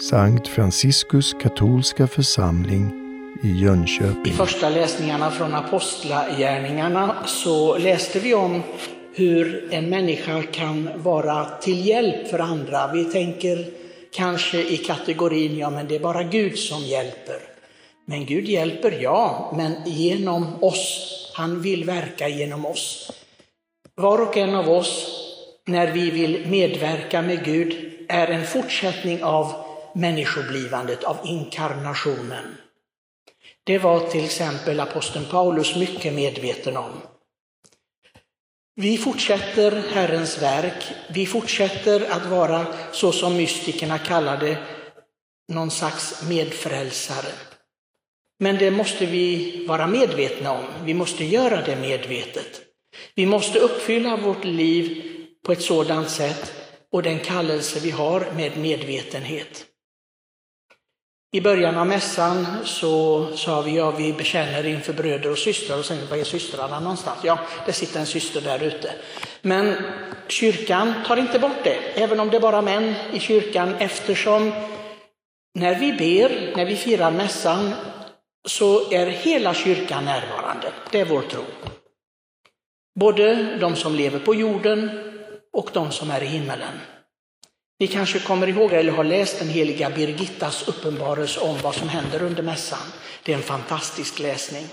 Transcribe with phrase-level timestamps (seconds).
[0.00, 2.92] Sankt Franciskus katolska församling
[3.42, 4.32] i Jönköping.
[4.32, 8.62] I första läsningarna från Apostlagärningarna så läste vi om
[9.14, 12.92] hur en människa kan vara till hjälp för andra.
[12.92, 13.66] Vi tänker
[14.12, 17.38] kanske i kategorin, ja men det är bara Gud som hjälper.
[18.06, 21.10] Men Gud hjälper, ja, men genom oss.
[21.34, 23.12] Han vill verka genom oss.
[23.94, 25.20] Var och en av oss,
[25.66, 29.63] när vi vill medverka med Gud, är en fortsättning av
[29.94, 32.56] människoblivandet, av inkarnationen.
[33.64, 36.92] Det var till exempel aposteln Paulus mycket medveten om.
[38.76, 44.58] Vi fortsätter Herrens verk, vi fortsätter att vara så som mystikerna kallade
[45.52, 47.32] någon slags medfrälsare.
[48.38, 52.60] Men det måste vi vara medvetna om, vi måste göra det medvetet.
[53.14, 55.02] Vi måste uppfylla vårt liv
[55.44, 56.52] på ett sådant sätt
[56.92, 59.66] och den kallelse vi har med medvetenhet.
[61.34, 65.84] I början av mässan så sa vi ja, vi bekänner inför bröder och systrar och
[65.84, 67.18] sen var är systrarna någonstans?
[67.22, 68.94] Ja, det sitter en syster där ute.
[69.42, 69.74] Men
[70.28, 74.52] kyrkan tar inte bort det, även om det är bara män i kyrkan, eftersom
[75.54, 77.74] när vi ber, när vi firar mässan,
[78.48, 80.72] så är hela kyrkan närvarande.
[80.90, 81.44] Det är vår tro.
[83.00, 84.90] Både de som lever på jorden
[85.52, 86.74] och de som är i himmelen.
[87.80, 92.22] Ni kanske kommer ihåg eller har läst den heliga Birgittas uppenbarelse om vad som händer
[92.22, 92.92] under mässan.
[93.22, 94.64] Det är en fantastisk läsning.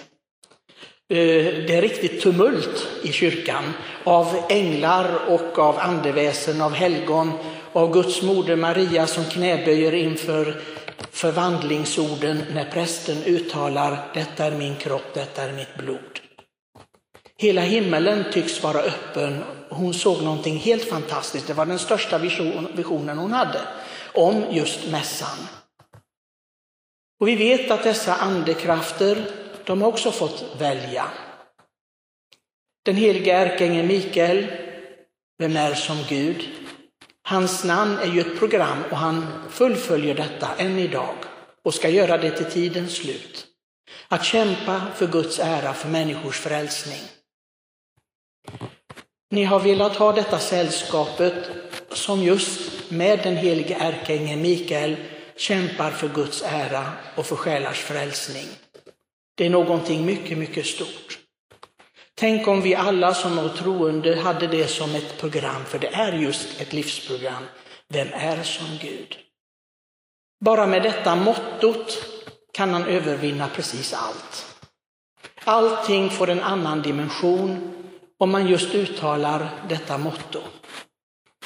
[1.09, 3.63] Eh, det är riktigt tumult i kyrkan
[4.03, 7.31] av änglar och av andeväsen, av helgon,
[7.73, 10.61] av Guds moder Maria som knäböjer inför
[11.11, 16.19] förvandlingsorden när prästen uttalar detta är min kropp, detta är mitt blod.
[17.37, 19.43] Hela himmelen tycks vara öppen.
[19.73, 21.47] Hon såg någonting helt fantastiskt.
[21.47, 23.61] Det var den största visionen hon hade
[24.13, 25.37] om just mässan.
[27.19, 29.25] Och vi vet att dessa andekrafter,
[29.65, 31.05] de har också fått välja.
[32.85, 34.47] Den helige ärkeängeln Mikael,
[35.39, 36.49] vem är som Gud?
[37.23, 41.15] Hans namn är ju ett program och han fullföljer detta än idag
[41.63, 43.47] och ska göra det till tidens slut.
[44.07, 47.01] Att kämpa för Guds ära, för människors frälsning.
[49.31, 51.33] Ni har velat ha detta sällskapet
[51.91, 54.95] som just med den helige ärkeängeln Mikael
[55.35, 58.47] kämpar för Guds ära och för själars frälsning.
[59.35, 61.19] Det är någonting mycket, mycket stort.
[62.15, 66.13] Tänk om vi alla som är troende hade det som ett program, för det är
[66.13, 67.43] just ett livsprogram.
[67.87, 69.15] Vem är som Gud?
[70.45, 71.97] Bara med detta mottot
[72.53, 74.45] kan han övervinna precis allt.
[75.43, 77.80] Allting får en annan dimension
[78.21, 80.39] om man just uttalar detta motto.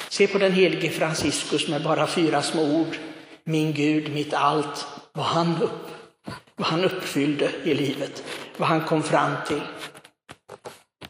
[0.08, 2.96] Se på den helige Franciscus med bara fyra små ord.
[3.44, 5.90] Min Gud, mitt allt, vad han, upp,
[6.56, 8.24] vad han uppfyllde i livet,
[8.56, 9.60] vad han kom fram till.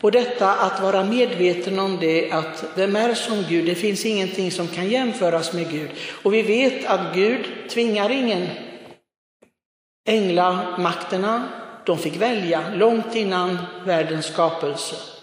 [0.00, 3.66] Och detta att vara medveten om det, att vem är som Gud?
[3.66, 5.90] Det finns ingenting som kan jämföras med Gud.
[6.22, 8.48] Och vi vet att Gud tvingar ingen.
[10.08, 11.48] Änglamakterna,
[11.86, 15.15] de fick välja långt innan världens skapelse.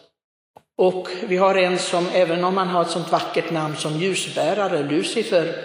[0.78, 4.84] Och vi har en som, även om han har ett sånt vackert namn som ljusbärare,
[4.84, 5.56] Lucifer,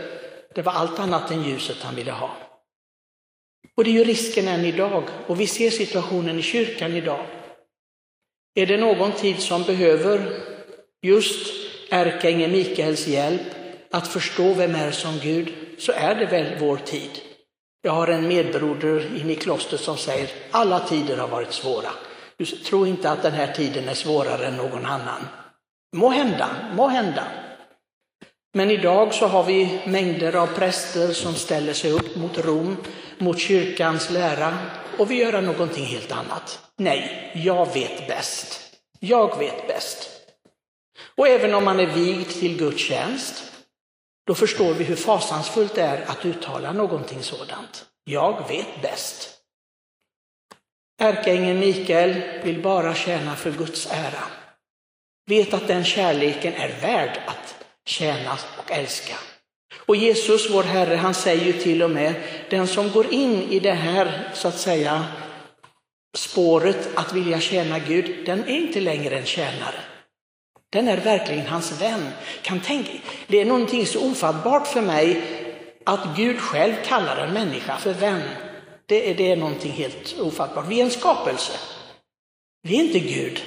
[0.54, 2.30] det var allt annat än ljuset han ville ha.
[3.76, 7.26] Och det är ju risken än idag, och vi ser situationen i kyrkan idag.
[8.54, 10.40] Är det någon tid som behöver
[11.02, 11.54] just
[11.90, 13.42] ärkeängeln Mikaels hjälp
[13.90, 17.10] att förstå vem är som Gud, så är det väl vår tid.
[17.82, 21.90] Jag har en medbroder inne i klostret som säger alla tider har varit svåra.
[22.38, 25.28] Du tror inte att den här tiden är svårare än någon annan.
[25.96, 27.24] Må hända, må hända.
[28.54, 32.76] Men idag så har vi mängder av präster som ställer sig upp mot Rom,
[33.18, 34.58] mot kyrkans lära
[34.98, 36.60] och vill göra någonting helt annat.
[36.76, 38.60] Nej, jag vet bäst.
[39.00, 40.10] Jag vet bäst.
[41.16, 43.44] Och även om man är vigd till Guds tjänst,
[44.26, 47.86] då förstår vi hur fasansfullt det är att uttala någonting sådant.
[48.04, 49.37] Jag vet bäst.
[50.98, 54.24] Ärkeängeln Mikael vill bara tjäna för Guds ära.
[55.26, 59.14] Vet att den kärleken är värd att tjäna och älska.
[59.86, 62.14] Och Jesus, vår Herre, han säger ju till och med,
[62.50, 65.04] den som går in i det här, så att säga,
[66.16, 69.80] spåret att vilja tjäna Gud, den är inte längre en tjänare.
[70.72, 72.08] Den är verkligen hans vän.
[72.42, 72.90] Kan tänka,
[73.26, 75.22] det är någonting så ofattbart för mig
[75.84, 78.22] att Gud själv kallar en människa för vän.
[78.88, 80.68] Det är, det är någonting helt ofattbart.
[80.68, 81.52] Vi är en skapelse.
[82.62, 83.42] Vi är inte Gud.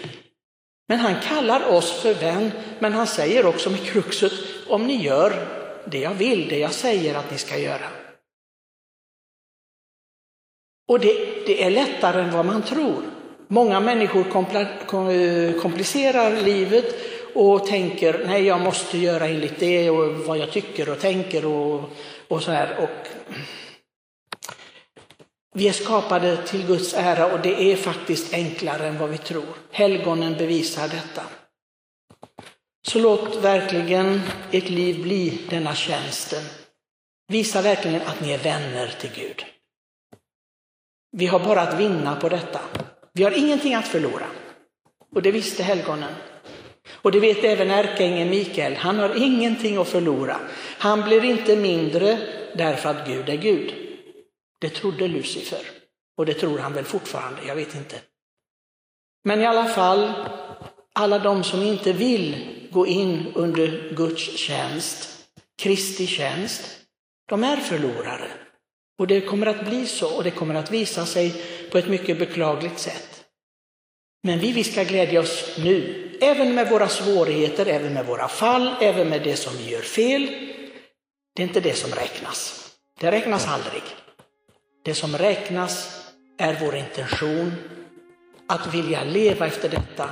[0.88, 4.33] Men han kallar oss för vän, men han säger också med kruxet,
[4.67, 5.47] om ni gör
[5.85, 7.89] det jag vill, det jag säger att ni ska göra,
[10.91, 13.03] Och det, det är lättare än vad man tror.
[13.47, 16.95] Många människor eh, komplicerar livet
[17.33, 21.89] och tänker nej, jag måste göra enligt det och vad jag tycker och tänker och,
[22.27, 22.77] och så här.
[22.83, 23.07] Och
[25.53, 29.56] vi är skapade till Guds ära och det är faktiskt enklare än vad vi tror.
[29.71, 31.24] Helgonen bevisar detta.
[32.88, 34.21] Så låt verkligen
[34.51, 36.44] ert liv bli denna tjänsten.
[37.27, 39.45] Visa verkligen att ni är vänner till Gud.
[41.12, 42.59] Vi har bara att vinna på detta.
[43.13, 44.25] Vi har ingenting att förlora.
[45.15, 46.13] Och det visste helgonen.
[46.92, 48.75] Och det vet även ärkeängeln Mikael.
[48.75, 50.39] Han har ingenting att förlora.
[50.77, 52.18] Han blir inte mindre
[52.56, 53.80] därför att Gud är Gud.
[54.61, 55.65] Det trodde Lucifer.
[56.17, 58.01] Och det tror han väl fortfarande, jag vet inte.
[59.23, 60.13] Men i alla fall,
[60.93, 65.25] alla de som inte vill gå in under Guds tjänst,
[65.61, 66.61] Kristi tjänst,
[67.29, 68.31] de är förlorare.
[68.99, 72.19] Och det kommer att bli så och det kommer att visa sig på ett mycket
[72.19, 73.25] beklagligt sätt.
[74.23, 78.75] Men vi, vi ska glädja oss nu, även med våra svårigheter, även med våra fall,
[78.81, 80.25] även med det som vi gör fel.
[81.35, 82.71] Det är inte det som räknas.
[82.99, 83.83] Det räknas aldrig.
[84.83, 86.05] Det som räknas
[86.37, 87.53] är vår intention
[88.47, 90.09] att vilja leva efter detta.